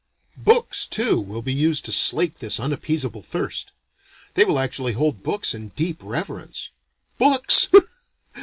Books 0.43 0.87
too 0.87 1.19
will 1.21 1.43
be 1.43 1.53
used 1.53 1.85
to 1.85 1.91
slake 1.91 2.39
this 2.39 2.59
unappeasable 2.59 3.21
thirst. 3.21 3.71
They 4.33 4.45
will 4.45 4.57
actually 4.57 4.93
hold 4.93 5.21
books 5.21 5.53
in 5.53 5.69
deep 5.75 5.99
reverence. 6.01 6.69
Books! 7.19 7.67